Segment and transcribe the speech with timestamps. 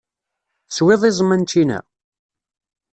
[0.67, 1.79] Teswiḍ iẓem-a n ccina?